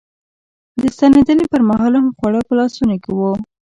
[0.81, 3.19] د ستنېدنې پر مهال هم خواړه په لاسونو کې و.